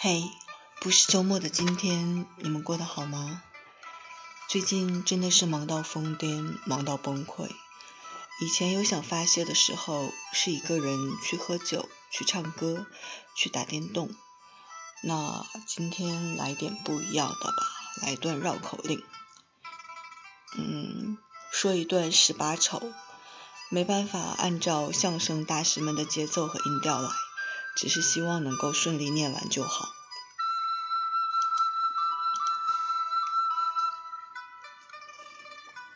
[0.00, 0.30] 嘿，
[0.80, 3.42] 不是周末的今天，你们过得好吗？
[4.48, 7.48] 最近真的是忙到疯癫，忙到崩溃。
[8.40, 12.86] 以前有想发泄的时候，是一个人去喝酒、去唱歌、
[13.34, 14.14] 去打电动。
[15.02, 17.56] 那今天来点不一样的吧，
[18.00, 19.02] 来段绕口令。
[20.56, 21.18] 嗯，
[21.50, 22.92] 说一段十八丑，
[23.68, 27.10] 没办法按照相声大师们的节奏和音调来。
[27.78, 29.94] 只是希望能够顺利念完就好。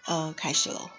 [0.04, 0.90] 呃，开始喽。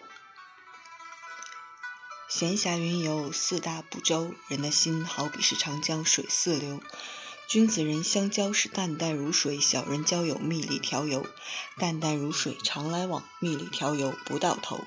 [2.28, 6.82] 闲暇云游四大部洲，人的心好比是长江水似流。
[7.48, 11.26] 君子人相交是淡淡如水，小人交友蜜里调油。
[11.78, 14.84] 淡淡如水常来往，蜜里调油不到头。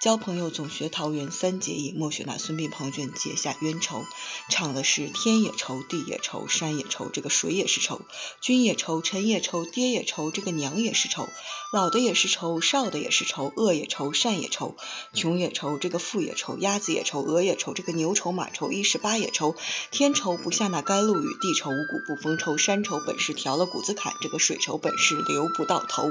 [0.00, 4.02] 交朋友总学桃园三结义，莫学那孙膑庞涓结下冤仇。
[4.48, 8.00] 唱的是天也愁，地也愁，山也愁，这个水也是愁。
[8.40, 11.28] 君也愁，臣也愁，爹也愁，这个娘也是愁。
[11.70, 14.74] 老的也是愁，少的也是愁，恶也愁，善也愁。
[15.12, 19.54] 穷也愁，这个富也愁，鸭子也愁，鹅也愁，这个牛愁，马愁，一十八也愁。
[19.90, 22.00] 天愁不下那甘露雨，地愁五谷。
[22.06, 26.10] 不丰愁，山愁本是调了谷子坎，这个水愁本是流不到头。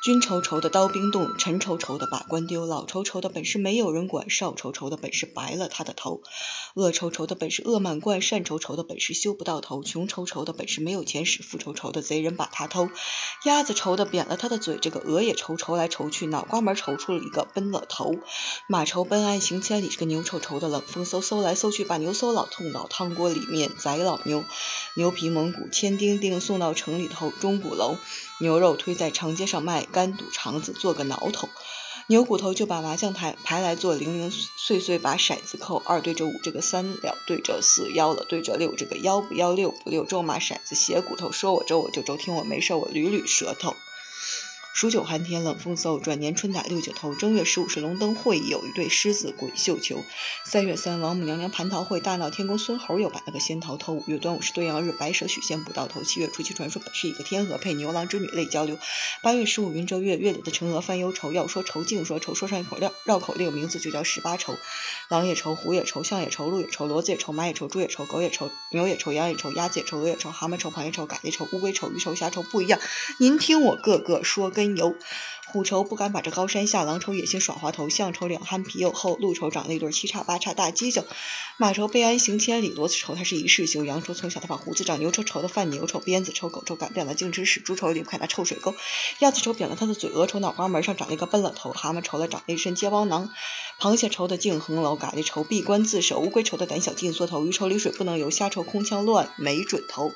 [0.00, 6.22] 君愁愁的刀兵动，臣愁愁的把官丢，老愁愁的本是没有人管，少愁愁的本是白了他的头，
[6.74, 12.88] 恶愁愁的本是恶满贯，善愁愁的本是修不到头，穷愁愁的本是没有钱使，富愁愁的贼人把他偷，
[13.44, 18.14] 鸭子愁的扁了他的嘴，这个鹅也愁，愁来愁去，脑瓜门愁出了一个奔了头，
[18.68, 24.44] 马愁奔岸行千里，这个牛愁愁的冷风嗖嗖来嗖去，把牛嗖老痛倒汤锅里面宰老牛，
[24.94, 27.96] 牛皮蒙古千丁丁送到城里头钟鼓楼，
[28.40, 29.84] 牛肉推在长街上卖。
[29.84, 31.48] 干肚肠子做个挠头，
[32.06, 43.74] 牛骨头就把麻将台牌来做零零碎碎把骰子扣，二对着五这个三了对着四，幺了对着六这个幺不幺六不六，咒骂骰子斜骨头，说我咒我就咒，听我没事我捋捋舌头。
[44.78, 47.12] 数九寒天冷风嗖，转年春打六九头。
[47.12, 50.04] 正月十五是龙灯会，有一对狮子滚绣球。
[50.44, 53.94] 三月三王母娘娘蟠桃会，大闹天宫孙猴又把那个仙桃偷。
[53.94, 56.04] 五月端午是对阳日，白蛇许仙不到头。
[56.04, 58.78] 七月初七传说本是一个天鹅配牛郎织女泪交流。
[59.20, 61.32] 八月十五云遮月，月里的嫦娥翻忧愁。
[61.32, 64.54] 要说愁净说愁，说上一口绕绕口令，名字就叫十八愁。
[65.08, 72.78] 狼也愁，虎也愁，象也愁，鹿也愁，骡子也愁，马也愁，猪也愁，狗也愁，牛也愁，羊也愁，鸭子也愁，鹅也愁，蛤蟆愁，螃蟹愁，蛤蜊愁，乌龟愁，鱼愁，虾愁，不一样。
[73.18, 74.96] 您听我个个说跟牛。
[75.50, 81.06] 虎愁不敢把这高山下，狼愁野心耍滑头，象愁两憨皮又厚，鹿愁长了一对七叉八叉大犄角，
[81.56, 88.74] 马愁备鞍行千里，骡子愁他是一世休，羊愁从小他把胡子长，牛愁愁的犯牛愁，鞭子愁狗愁赶扁了净吃屎，猪愁离不开那臭水沟，
[89.20, 93.30] 鸭子愁扁了他的嘴，鹅愁脑瓜门上长了一个笨了头，蛤蟆愁了长了一身结包囊，
[93.80, 100.12] 螃蟹愁的净横楼，蛤蜊愁闭关自守，乌龟愁的胆小劲缩头，鱼愁离水不能游，虾愁空腔乱没准头。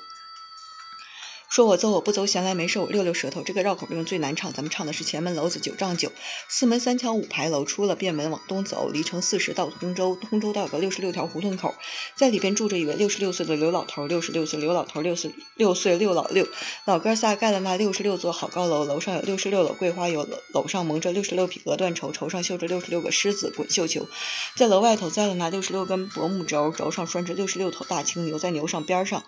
[1.52, 3.42] 说我走我不走，闲来没事我溜溜舌头。
[3.42, 6.10] 这个绕口令最难唱，咱们唱的是前门楼子九丈九，
[6.48, 11.74] 四门三墙五牌楼，出了便门往东走，离城四十到通州，通州道有个六十六条胡同口，
[12.16, 16.48] 在里边住着一位六十六岁的刘老头，六十六岁刘老头，六十六岁六老六，
[16.86, 24.08] 老哥仨盖了那六十六座好高楼，楼上有六十六篓桂花油，楼上蒙着六十六匹鹅缎绸，绸上绣着六十六个狮子滚绣球，
[24.56, 29.22] 在楼外头栽了那六十六根柏木轴，轴上拴着六十六头大青牛，在牛上边上。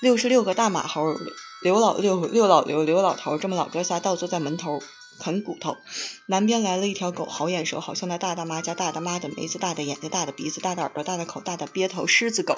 [0.00, 1.16] 六十六个大马猴，
[1.62, 4.82] 刘老六六老刘刘老头，这么老哥仨倒坐在门头
[5.18, 5.78] 啃骨头。
[6.26, 12.56] 南边来了一条狗，好眼熟，好像那大大妈家大大妈的梅子，大的眼睛，大的鼻子，大的耳朵，大的口，大的鳖头，狮子狗。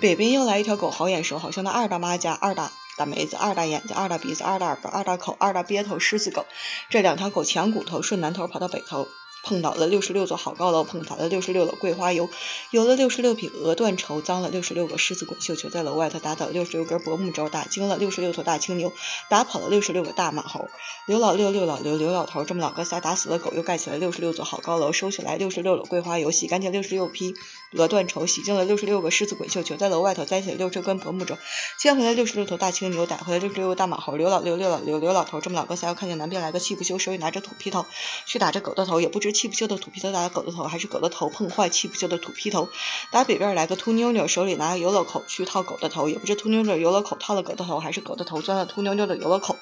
[0.00, 6.46] 北边又来一条狗，好眼熟，好像那二大妈家二大大梅子，二大眼睛，二大鼻子，二大耳朵，二大口，二大鳖头，狮子狗。
[6.88, 9.06] 这两条狗抢骨头，顺南头跑到北头。
[9.46, 12.28] 碰倒了六十六座好高楼，碰倒了六十六篓桂花油，
[12.72, 18.92] 有了六十六匹鹅断绸，脏了六十六个狮子滚绣球，在楼外头打倒六十六根柏木轴，打惊了六十六头大青牛，
[19.30, 20.68] 打跑了六十六个大马猴。
[21.06, 27.32] 刘老六、六老刘、刘老头这么老个仨打死了狗，又盖起了六十六座好高楼，收起来六十六篓桂花油，洗干净六十六匹
[27.72, 31.36] 鹅断绸，洗净了六十六个狮子滚绣球，在楼外头栽起了六十根柏木轴，
[31.78, 34.16] 牵回来六十六头大青牛，逮回来六十六个大马猴。
[34.16, 37.84] 刘老六、六老刘、刘老头这么老个三又看见南边来个气不休，手里拿着土坯头，
[38.24, 40.12] 去打这狗的头，也不知气不休的土坯头。
[40.12, 42.68] 打狗的头还是狗的头碰坏，气不休的土坯头。
[43.10, 49.56] 打北边来个秃妞妞，手里拿个油篓口去套狗的头，也不知秃妞妞油篓口套了狗的头，还是狗的头钻了秃妞妞的油篓口。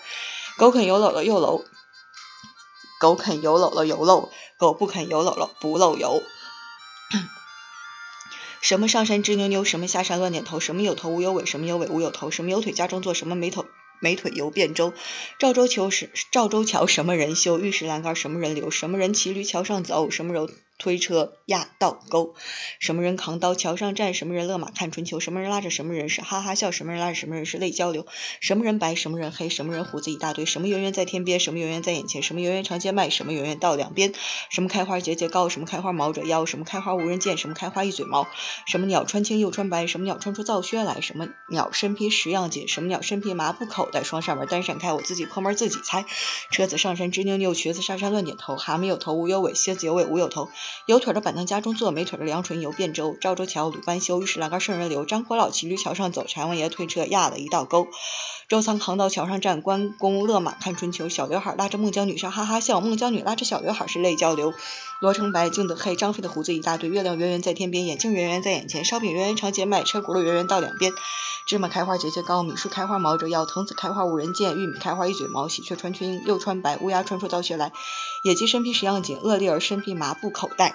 [0.57, 1.65] 狗啃油篓了又漏，
[3.01, 6.23] 狗啃油篓了油漏，狗不啃油篓了不漏油。
[8.65, 13.67] 什么上山直扭扭，什么下山乱点头，什么有头无有尾，什么有尾无有头，什么有腿家中坐，什么没头。
[14.01, 14.95] 没腿游汴州，
[15.39, 17.59] 赵州桥是赵州桥什么人修？
[17.59, 18.71] 玉石栏杆什么人留？
[18.71, 20.09] 什么人骑驴桥上走？
[20.09, 22.35] 什么人推车压道沟，
[22.81, 28.07] 什么人扛刀桥上站，什么人勒马看春秋，什么人拉着什么人是哈哈笑，什么人拉着什么人是泪交流，
[28.41, 34.13] 什么人白，什么人黑，什么人胡子一大堆，什么圆圆在天边，什么圆圆在眼前，什么圆圆长街卖，什么圆圆到两边，
[34.51, 38.27] 什么开花节节高，什么开花毛着腰，什么开花无人见，什么开花一嘴毛，
[38.67, 46.05] 什么鸟穿青又穿白，什么鸟穿出皂靴来，什么鸟身披十样锦，什么鸟身披麻布口袋双扇门单扇开，我自己破门自己猜，
[46.51, 50.51] 车子上山吱扭扭，瘸子下山乱点头，蛤蟆有头无有尾，蝎子有尾无有头，
[50.87, 53.17] 有腿的板凳家中坐，没腿的梁纯游汴州。
[53.21, 55.05] 赵州桥鲁班修，玉石栏杆圣人流。
[55.05, 57.89] 张火老骑驴桥上走，柴王爷推车压了一道沟。
[58.49, 61.09] 周仓扛刀桥上站，关公勒马看春秋。
[61.09, 64.53] 小刘海拉着孟姜女上哈哈笑，孟姜女拉着小刘海是泪交流。
[65.01, 66.91] 罗成白，镜子黑，张飞的胡子一大堆。
[66.91, 68.85] 月亮圆圆在天边，眼镜圆圆在眼前。
[68.85, 70.93] 烧饼圆圆长街卖，车轱辘圆圆到两边。
[71.47, 73.45] 芝麻开花节节高，米树开花毛着腰。
[73.45, 75.49] 藤子开花无人见，玉米开花一嘴毛。
[75.49, 77.73] 喜鹊穿裙又穿白，乌鸦穿出道靴来。
[78.23, 80.75] 野鸡身披十样锦，恶粒儿身披麻布口袋。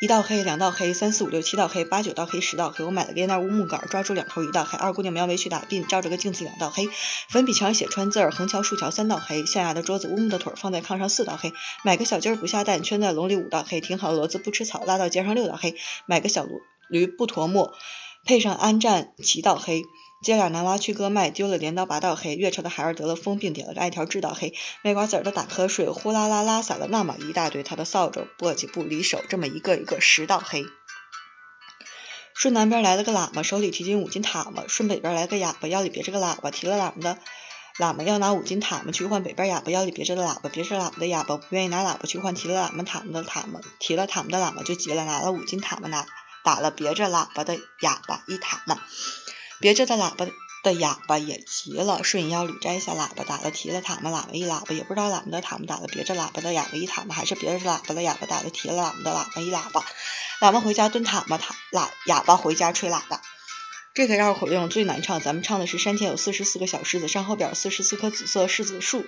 [0.00, 2.84] 一道黑，两道黑，三四五六七道黑，八九道黑，十道黑。
[2.84, 4.76] 我买了个那乌木杆，抓住两头一道黑。
[4.76, 6.88] 二姑娘描眉去打鬓，照着个镜子两道黑。
[7.28, 9.46] 粉笔墙写川字儿，横桥竖桥三道黑。
[9.46, 11.52] 象牙的桌子，乌木的腿放在炕上四道黑。
[11.84, 13.80] 买个小鸡儿不下蛋，圈在笼里五道黑。
[13.80, 15.76] 挺好的骡子不吃草，拉到街上六道黑。
[16.06, 16.48] 买个小
[16.88, 17.72] 驴不驮磨，
[18.24, 19.84] 配上鞍战七道黑。
[20.22, 22.36] 接俩男娃去割麦，丢了镰刀八道黑。
[22.36, 24.54] 月朝的孩儿得了疯病，点了个艾条治道黑。
[24.82, 27.64] 卖瓜子儿的打瞌睡，呼啦啦拉撒了那么一大堆。
[27.64, 30.64] 他的扫帚簸箕不离手，这么一个一个十道黑。
[32.34, 34.64] 顺南边来了个喇嘛，手里提进五斤塔嘛。
[34.68, 37.18] 顺北边来个哑巴，腰里别着个喇叭，提了喇嘛的
[37.78, 46.06] 喇嘛要拿五斤塔嘛去换北边哑巴腰里别着的喇叭，别着喇叭的哑巴不愿意拿喇叭去换提了喇嘛塔嘛的塔嘛，提了塔嘛的喇嘛就急了，拿了五斤塔嘛拿
[46.44, 48.80] 打了别着喇叭的哑巴一塔嘛。
[49.62, 50.26] 别着的喇叭
[50.64, 59.84] 的哑巴也急了，顺腰里摘下喇叭，打了提了塔嘛，喇叭一喇叭，也不知道喇叭的塔嘛打了别着喇叭的哑巴一塔嘛，还是别着喇叭的哑巴打了提了喇叭的喇叭一喇叭。
[60.40, 63.22] 喇叭回家蹲塔嘛，塔喇哑巴回家吹喇叭。
[63.94, 69.04] 这个绕口令最难唱，咱们唱的是山前有四十四个小狮子，山后边四十四棵紫色柿子树。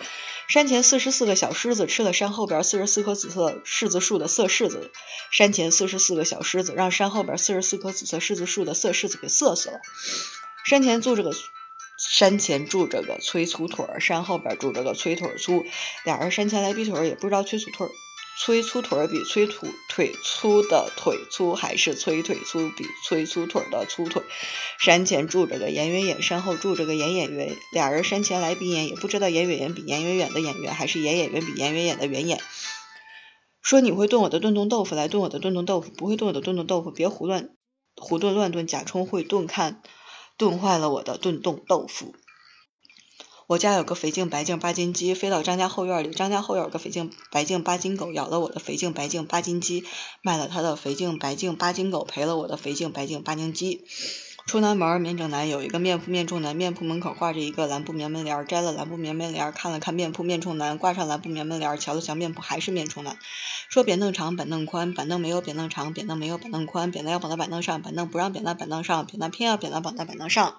[0.47, 4.93] 山前四十四个小狮子吃了山后边四十四棵紫色柿子树的涩柿子。
[5.31, 9.81] 山前四十四个小狮子让山后边四十四棵紫色柿子树的涩柿子给涩死了。
[10.65, 11.33] 山前住着个
[11.97, 15.65] 山前住着个催粗腿儿，山后边住着个催腿粗。
[16.05, 17.91] 俩人山前来比腿儿，也不知道催粗腿儿
[18.37, 24.23] 催粗腿儿比催土腿粗的腿粗，还是催腿粗比催粗腿的粗腿。
[24.81, 27.57] 山前住着个严远远，山后住着个严演员。
[27.71, 32.41] 俩人山前来比演，也不知道严远远比严远远的演员，还是严演员比严远远的远演。
[33.63, 37.51] 说你会炖我的炖冻豆腐，来炖我的炖冻豆腐；不会炖我的炖冻豆腐，别胡乱
[37.97, 39.81] 胡炖乱炖，假充会炖看。
[40.37, 42.15] 炖坏了我的炖冻豆腐。
[43.47, 46.11] 我家有个肥净白净八斤鸡，飞到张家后院里。
[46.11, 49.85] 张家后院有个肥净白净八斤狗，咬了我的肥净白净八斤鸡，
[50.23, 53.85] 卖了他的肥净白净八斤狗，赔了我的肥净白净八斤鸡。
[54.47, 63.17] 出南门面正南有一个面铺面冲南，面铺门口挂着一个蓝布棉门帘，摘了蓝布棉门帘，看了看面铺面冲南，挂上蓝布棉门帘，瞧了瞧面铺还是面冲南。
[63.71, 70.57] 说扁凳长，板凳宽，板凳没有扁凳长，扁凳没有板凳宽，扁担要绑在板凳上，板凳不让扁担板凳上，扁担偏要扁担绑在板凳上。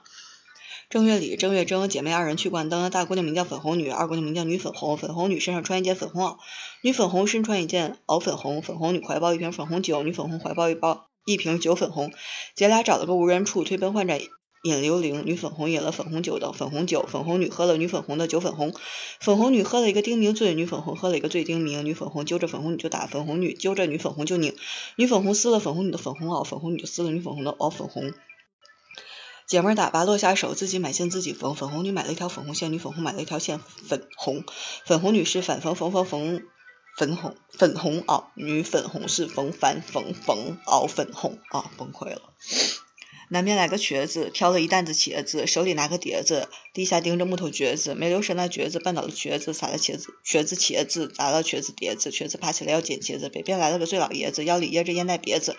[0.89, 4.97] 正月里，正月正，姐妹二人去灌灯，大姑娘名叫粉红女，二姑娘名叫女粉红。
[4.97, 6.37] 粉红女身上穿一件粉红袄，
[6.81, 8.63] 女粉红身穿一件袄粉红。
[8.63, 11.07] 粉红女怀抱一瓶粉红酒，女粉红怀抱一包。
[11.25, 12.13] 一瓶酒粉红，
[12.55, 14.21] 姐俩找了个无人处，推奔换盏
[14.63, 15.23] 饮流灵。
[15.25, 18.73] 女粉红饮了粉红酒的粉红酒，粉红女喝了女粉红的酒粉红。
[19.19, 21.83] 粉红女喝了一个丁明醉，女粉红喝了一个醉丁明。
[21.83, 24.55] 女粉红揪着粉红女就打，粉红女揪着女粉红就拧。
[24.97, 28.13] 女粉红撕了粉红女的粉红袄，粉红女就撕了女粉红的袄粉红。
[29.47, 31.53] 姐妹打吧落下手，自己买线自己缝。
[31.53, 34.43] 粉红女买了一条粉红线，女粉红买了一条线粉红。
[34.85, 36.41] 粉红女是反缝缝缝缝。
[36.95, 42.21] 粉红粉红袄，女粉红是冯凡冯冯袄粉红啊，崩溃了。
[43.29, 53.29] 南边来个瘸子，挑了一担子茄子，手里拿个碟子，地下钉着木头橛子，没留神那橛子绊倒了瘸子，撒了茄子，瘸子茄子砸了瘸子碟子，瘸子爬起来要捡茄子。
[53.29, 55.57] 北边来了个醉老爷子，腰里掖着烟袋别子，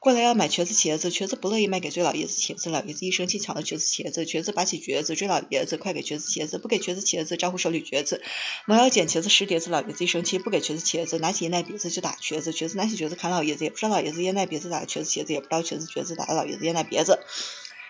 [0.00, 8.20] 过来要买瘸子茄子，瘸子不乐意卖给醉老爷子茄子，老爷子一生气抢了瘸子茄子，瘸子拔起橛子追老爷子，快给瘸子茄子，不给瘸子茄子，招呼手里橛子，
[8.66, 17.05] 忙要捡茄子拾碟子，老爷子一生气不给瘸子茄子，拿起烟袋别子就打瘸子，瘸子拿起橛子砍老爷子，也不知道老爷子烟袋别子打了瘸子茄子，也不知道瘸子橛子打了老爷子烟袋别子。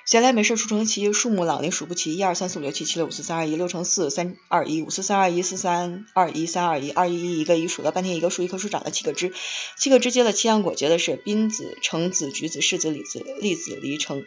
[0.05, 9.35] 闲来没事出成七，数目朗林数不齐，一二三四五六七，七六五四三二一，六乘四三二一，五四三二一，四三二一，三二一，二一一一个一，数了半天一个数，一棵树长了七个枝，
[9.77, 14.25] 七个枝结了七样果，结的是槟子、橙子、橘子、柿子、李子、栗子、梨、橙。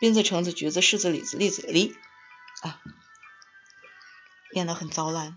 [0.00, 1.94] 槟子、橙子、橘子、柿子、李子、栗子、梨。
[2.62, 2.80] 啊，
[4.54, 5.36] 念得很糟烂，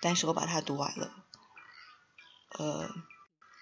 [0.00, 1.12] 但是我把它读完了。
[2.56, 2.88] 呃，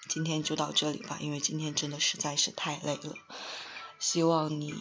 [0.08, 3.14] 今天就到这里吧，因为今天真的实在是太累了。
[3.98, 4.74] 希望你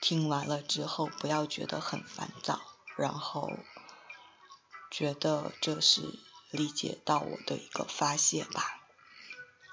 [0.00, 2.60] 听完了之后不要觉得很烦躁，
[2.96, 3.58] 然后
[4.90, 6.18] 觉得这是
[6.50, 8.80] 理解到我的一个发泄吧。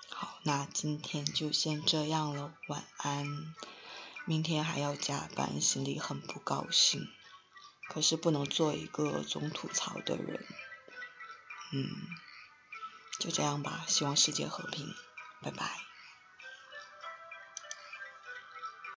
[0.09, 3.53] 好，那今天就先这样了，晚安。
[4.25, 7.07] 明天还要加班，心里很不高兴，
[7.87, 10.45] 可是不能做一个总吐槽的人。
[11.71, 11.89] 嗯，
[13.19, 14.93] 就这样吧，希望世界和平，
[15.41, 15.86] 拜拜。